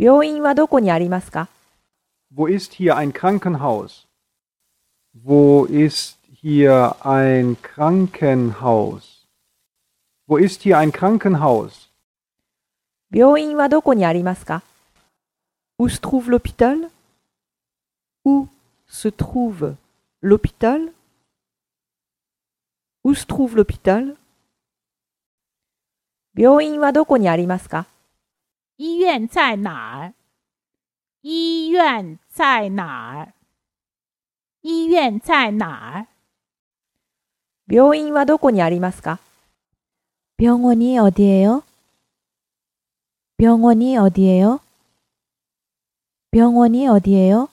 [0.00, 1.48] 病院はどこにありますか
[2.34, 4.06] Wo ist hier ein Krankenhaus?
[5.12, 9.26] Wo ist hier ein Krankenhaus?
[10.26, 11.90] Wo ist hier ein Krankenhaus?
[13.10, 14.62] 病院はどこにありますか
[15.78, 16.88] Où se trouve l'hôpital
[18.24, 18.48] Où
[18.88, 19.76] se trouve
[20.22, 20.94] l'hôpital
[23.04, 24.16] Où se trouve l'hôpital
[26.34, 27.86] 病院はどこにありますか
[28.79, 30.13] 医院在哪儿？
[31.21, 33.33] 医院在哪儿？
[34.61, 36.07] 医院在哪儿？
[37.67, 39.19] 病院はどこにありますか
[40.37, 41.63] 병원이 어디예요?
[43.37, 44.59] 병원이 어디예요?
[46.31, 47.49] 병원이 어디예요?